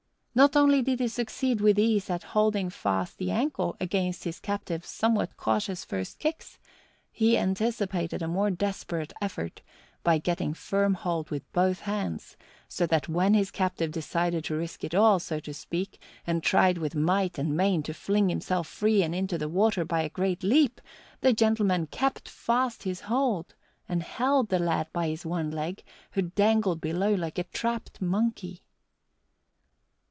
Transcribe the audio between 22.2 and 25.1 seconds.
fast his hold and held the lad by